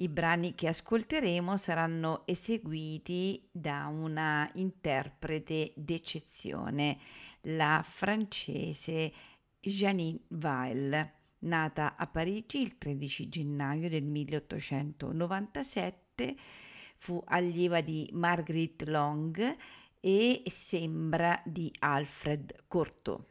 I 0.00 0.08
brani 0.08 0.54
che 0.54 0.68
ascolteremo 0.68 1.58
saranno 1.58 2.26
eseguiti 2.26 3.46
da 3.52 3.88
una 3.88 4.50
interprete 4.54 5.74
d'eccezione, 5.76 6.98
la 7.42 7.84
francese 7.86 9.12
Janine 9.60 10.20
Weil, 10.28 11.12
nata 11.40 11.96
a 11.96 12.06
Parigi 12.06 12.62
il 12.62 12.78
13 12.78 13.28
gennaio 13.28 13.90
del 13.90 14.04
1897, 14.04 16.34
fu 16.96 17.22
allieva 17.26 17.82
di 17.82 18.08
Marguerite 18.14 18.86
Long 18.86 19.54
e 20.00 20.42
sembra 20.46 21.42
di 21.44 21.70
Alfred 21.78 22.64
Cortot. 22.68 23.22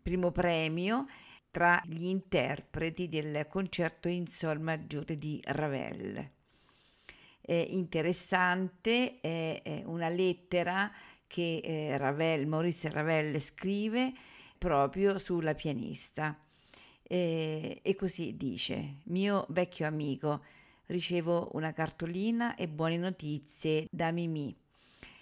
Primo 0.00 0.30
premio 0.30 1.06
tra 1.52 1.82
gli 1.84 2.06
interpreti 2.06 3.10
del 3.10 3.46
concerto 3.46 4.08
in 4.08 4.26
sol 4.26 4.58
maggiore 4.58 5.18
di 5.18 5.38
Ravel. 5.44 6.30
È 7.42 7.52
interessante 7.52 9.20
è, 9.20 9.82
una 9.84 10.08
lettera 10.08 10.90
che 11.26 11.60
eh, 11.62 11.98
Ravel, 11.98 12.46
Maurice 12.46 12.88
Ravel 12.88 13.38
scrive 13.38 14.14
proprio 14.56 15.18
sulla 15.18 15.54
pianista. 15.54 16.36
E 17.04 17.94
così 17.98 18.38
dice, 18.38 19.00
mio 19.04 19.44
vecchio 19.50 19.86
amico, 19.86 20.42
ricevo 20.86 21.50
una 21.52 21.74
cartolina 21.74 22.54
e 22.54 22.66
buone 22.66 22.96
notizie 22.96 23.86
da 23.90 24.10
Mimì. 24.10 24.56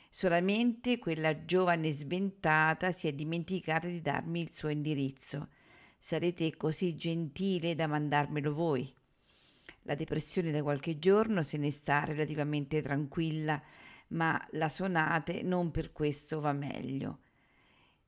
Solamente 0.09 1.01
quella 1.01 1.45
giovane 1.45 1.91
sventata 1.91 2.93
si 2.93 3.09
è 3.09 3.13
dimenticata 3.13 3.89
di 3.89 4.01
darmi 4.01 4.41
il 4.41 4.53
suo 4.53 4.69
indirizzo 4.69 5.49
sarete 6.03 6.57
così 6.57 6.97
gentile 6.97 7.75
da 7.75 7.87
mandarmelo 7.87 8.55
voi. 8.55 8.91
La 9.83 9.95
depressione 9.95 10.51
da 10.51 10.63
qualche 10.63 10.99
giorno 10.99 11.43
se 11.43 11.59
ne 11.59 11.71
sta 11.71 12.05
relativamente 12.05 12.81
tranquilla, 12.81 13.63
ma 14.09 14.41
la 14.53 14.71
sonate 14.71 15.43
non 15.43 15.71
per 15.71 15.93
questo 15.93 16.41
va 16.41 16.53
meglio. 16.53 17.19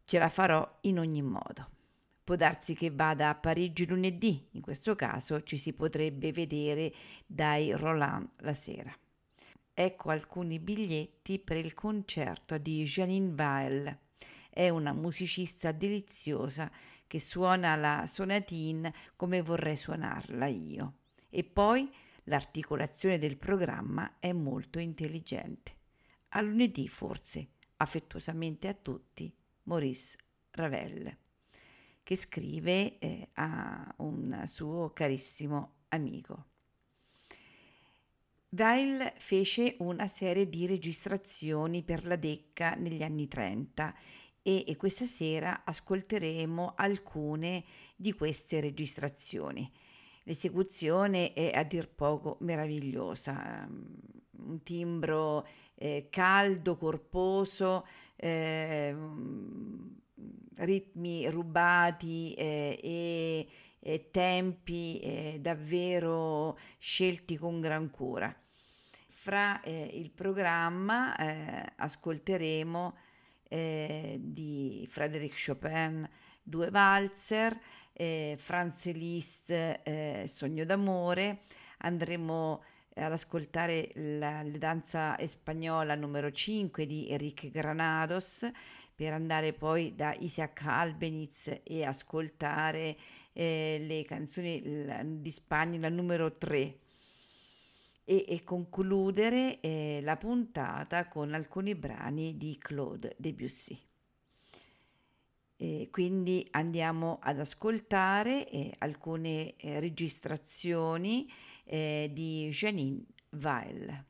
Ce 0.05 0.19
la 0.19 0.31
farò 0.31 0.79
in 0.83 0.99
ogni 0.99 1.23
modo. 1.23 1.69
Può 2.25 2.35
darsi 2.35 2.75
che 2.75 2.91
vada 2.91 3.29
a 3.29 3.35
Parigi 3.35 3.87
lunedì, 3.87 4.49
in 4.53 4.63
questo 4.63 4.95
caso 4.95 5.43
ci 5.43 5.59
si 5.59 5.75
potrebbe 5.75 6.33
vedere 6.33 6.93
dai 7.27 7.73
Roland 7.73 8.27
la 8.39 8.55
sera. 8.55 8.97
Ecco 9.75 10.11
alcuni 10.11 10.59
biglietti 10.59 11.39
per 11.39 11.59
il 11.59 11.75
concerto 11.75 12.57
di 12.59 12.85
Janine 12.85 13.35
Weil. 13.37 13.99
È 14.49 14.69
una 14.69 14.93
musicista 14.93 15.73
deliziosa 15.73 16.71
che 17.13 17.21
suona 17.21 17.77
la 17.77 18.07
sonatina 18.07 18.91
come 19.17 19.43
vorrei 19.43 19.77
suonarla 19.77 20.47
io. 20.47 21.01
E 21.29 21.45
poi 21.45 21.93
l'articolazione 22.25 23.19
del 23.19 23.37
programma 23.37 24.17
è 24.19 24.33
molto 24.33 24.79
intelligente. 24.79 25.77
A 26.29 26.41
lunedì 26.41 26.89
forse, 26.89 27.49
affettuosamente 27.77 28.67
a 28.67 28.73
tutti, 28.73 29.31
Maurice 29.65 30.17
Ravel, 30.53 31.15
che 32.03 32.17
scrive 32.17 32.99
eh, 32.99 33.29
a 33.35 33.95
un 33.99 34.45
suo 34.47 34.95
carissimo 34.95 35.81
amico. 35.89 36.47
Weil 38.55 39.13
fece 39.19 39.77
una 39.81 40.07
serie 40.07 40.49
di 40.49 40.67
registrazioni 40.67 41.83
per 41.83 42.07
la 42.07 42.17
Decca 42.17 42.75
negli 42.75 43.03
anni 43.03 43.29
30 43.29 43.95
e, 44.43 44.65
e 44.67 44.77
questa 44.77 45.07
sera 45.07 45.63
ascolteremo 45.65 46.75
alcune 46.77 47.65
di 47.97 48.13
queste 48.13 48.61
registrazioni. 48.61 49.71
L'esecuzione 50.25 51.33
è 51.33 51.53
a 51.55 51.63
dir 51.65 51.89
poco 51.89 52.37
meravigliosa, 52.41 53.67
mm, 53.69 53.83
un 54.49 54.63
timbro 54.63 55.47
eh, 55.75 56.09
caldo, 56.11 56.77
corposo, 56.77 57.87
eh, 58.17 58.95
ritmi 60.57 61.29
rubati 61.29 62.35
eh, 62.35 62.79
e, 62.81 63.49
e, 63.81 64.11
tempi 64.11 65.01
eh, 65.01 65.39
davvero 65.41 66.57
scelti 66.79 67.37
con 67.37 67.61
gran 67.61 67.91
cura. 67.91 68.35
Fra 69.09 69.61
eh, 69.63 69.91
il 69.95 70.11
programma 70.11 71.17
eh, 71.17 71.73
ascolteremo 71.77 72.95
eh, 73.53 74.17
di 74.19 74.87
Frédéric 74.89 75.35
Chopin, 75.47 76.09
due 76.43 76.71
valzer, 76.71 77.59
eh, 77.93 78.35
Franz 78.39 78.91
Liszt, 78.93 79.51
eh, 79.51 80.25
Sogno 80.27 80.65
d'amore, 80.65 81.41
andremo 81.79 82.63
ad 82.95 83.13
ascoltare 83.13 83.91
la, 83.95 84.43
la 84.43 84.59
danza 84.59 85.19
spagnola 85.27 85.95
numero 85.95 86.31
5 86.31 86.87
di 86.87 87.11
Enrique 87.11 87.51
Granados 87.51 88.51
per 88.95 89.13
andare 89.13 89.53
poi 89.53 89.95
da 89.95 90.15
Isaac 90.19 90.63
Albeniz 90.65 91.61
e 91.63 91.85
ascoltare 91.85 92.97
eh, 93.35 93.85
le 93.87 94.05
canzoni 94.05 94.63
di 95.21 95.31
Spagna, 95.31 95.79
la 95.79 95.89
numero 95.91 96.33
3 96.33 96.79
e, 98.05 98.25
e 98.29 98.43
concludere 98.43 99.61
eh, 99.61 100.01
la 100.03 100.17
puntata 100.17 101.09
con 101.09 101.35
alcuni 101.35 101.75
brani 101.75 102.37
di 102.37 102.57
Claude 102.59 103.15
Debussy. 103.19 103.79
E 105.57 105.89
quindi 105.93 106.47
andiamo 106.51 107.19
ad 107.23 107.39
ascoltare 107.39 108.49
eh, 108.49 108.73
alcune 108.79 109.55
eh, 109.57 109.79
registrazioni 109.79 111.31
eh, 111.65 112.11
di 112.13 112.49
Janine 112.51 113.05
Weil. 113.31 114.07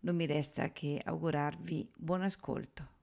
Non 0.00 0.14
mi 0.14 0.26
resta 0.26 0.70
che 0.70 1.00
augurarvi 1.04 1.90
buon 1.96 2.22
ascolto. 2.22 2.97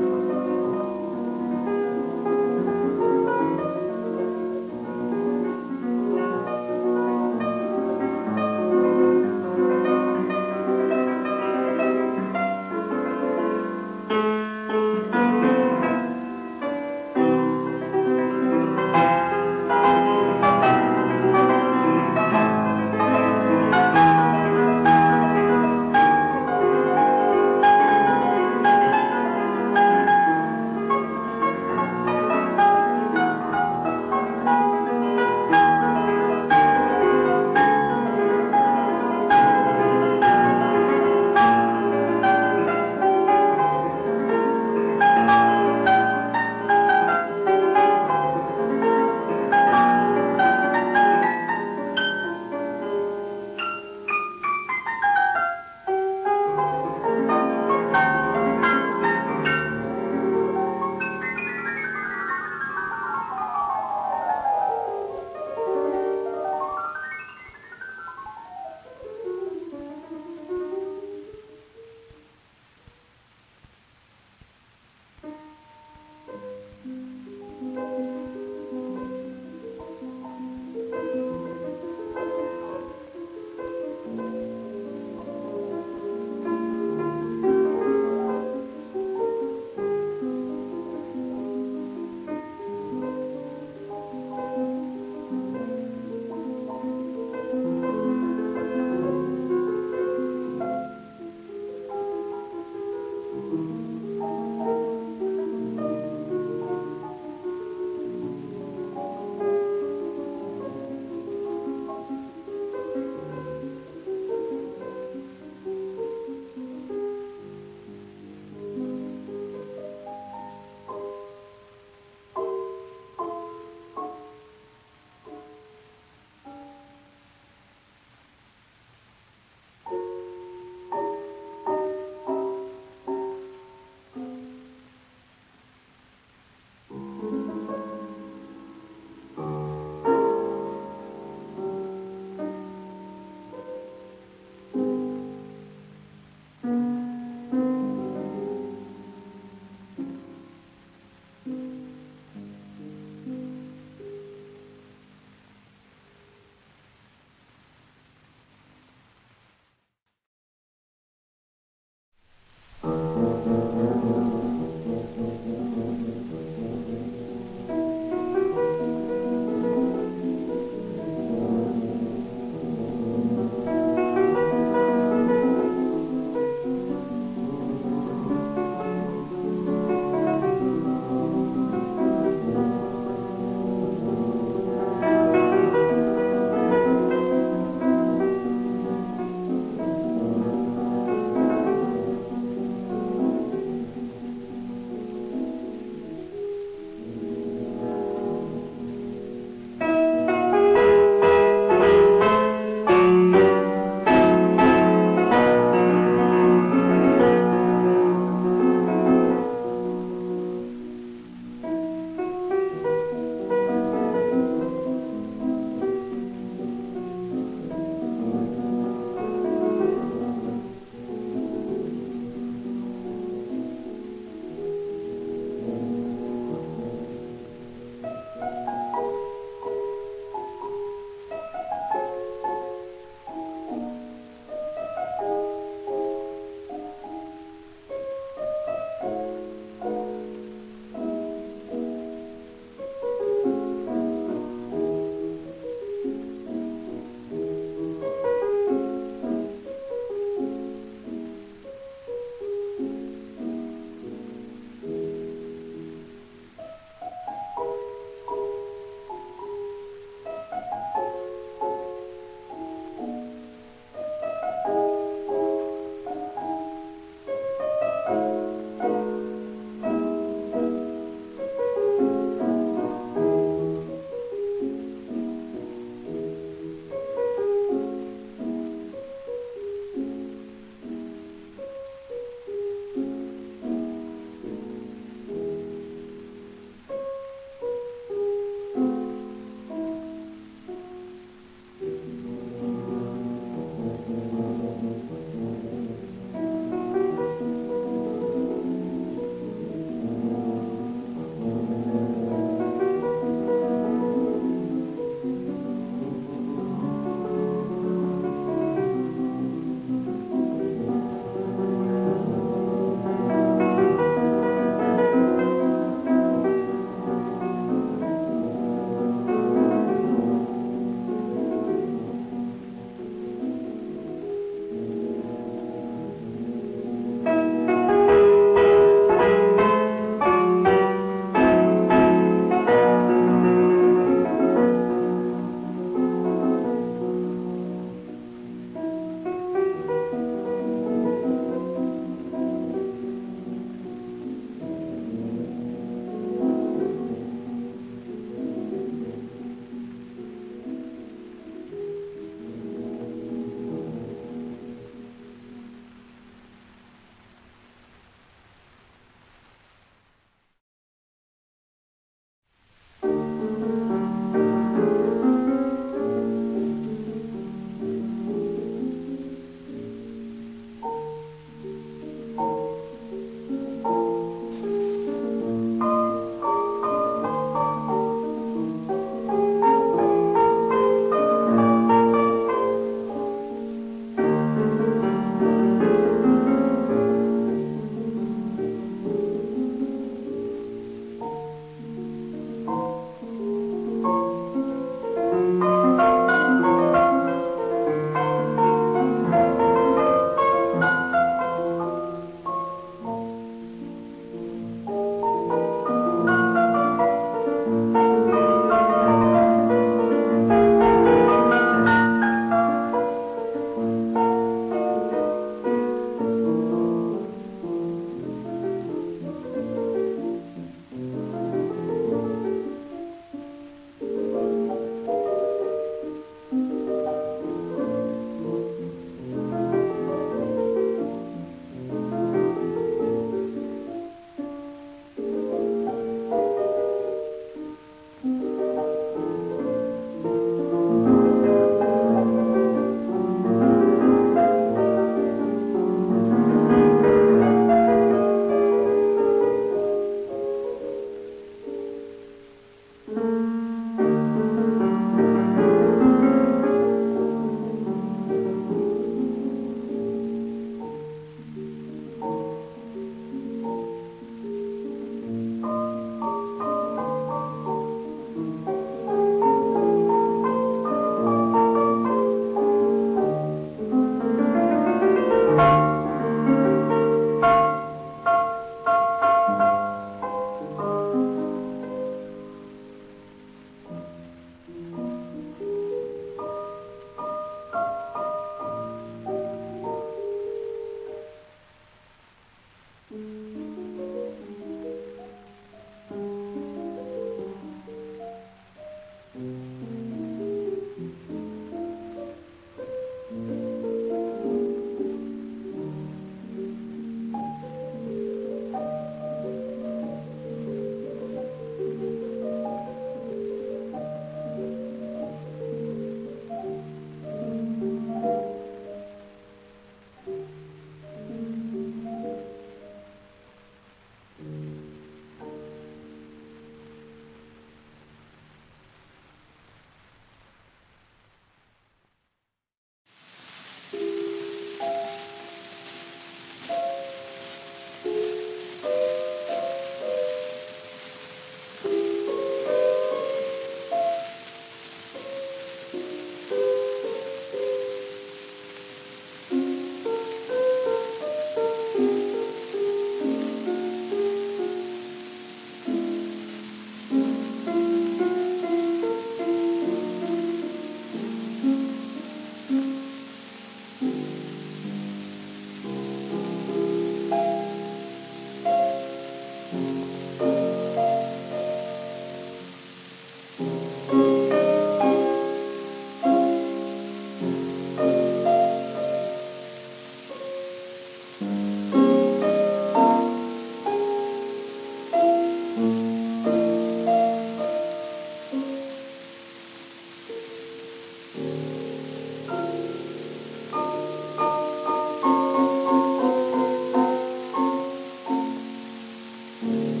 Mm-hmm. 599.63 600.00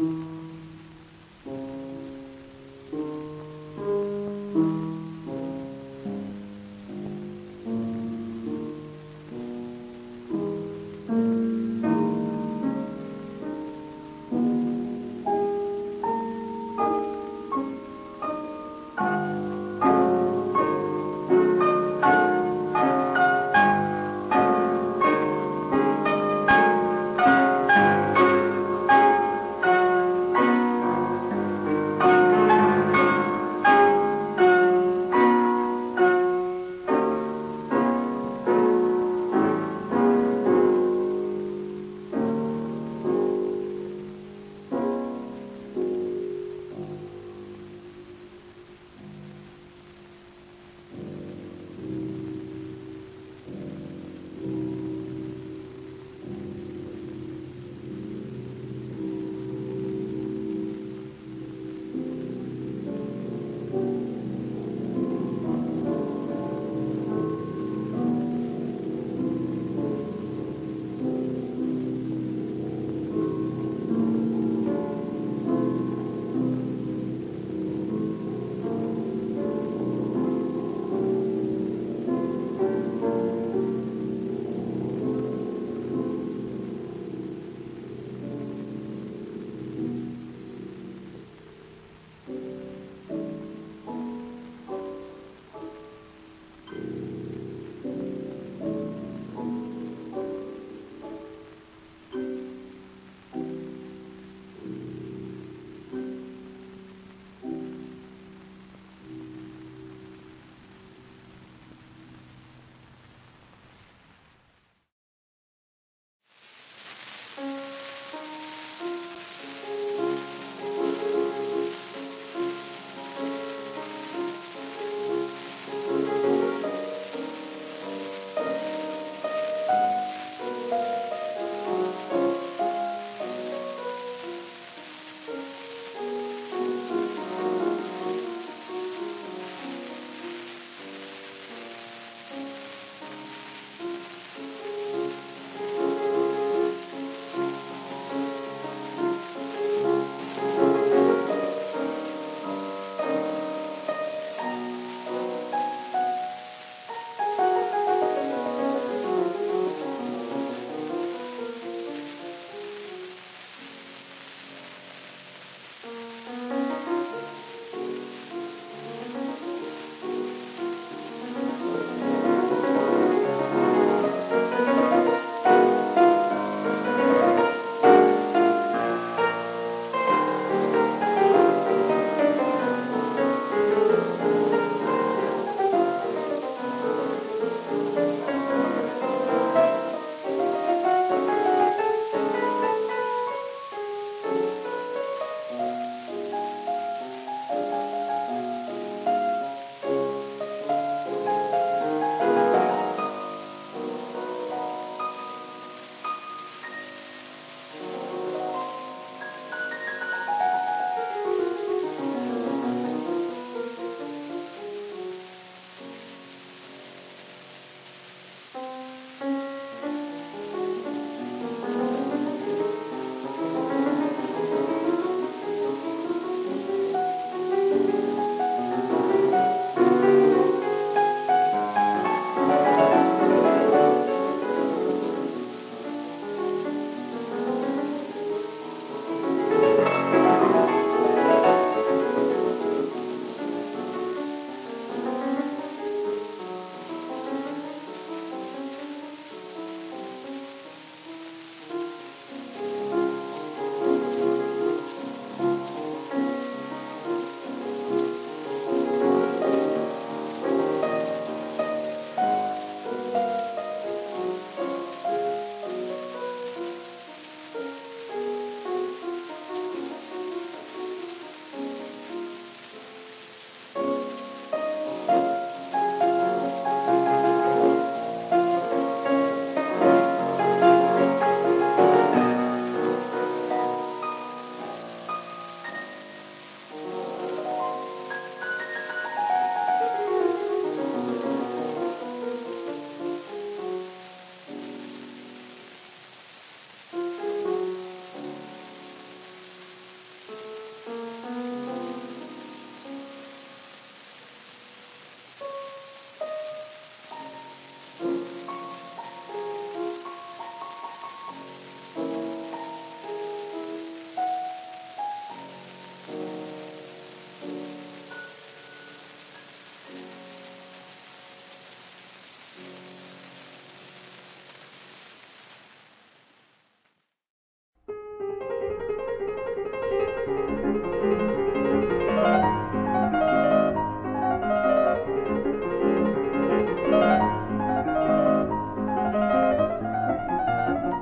Mm-hmm. 0.00 0.39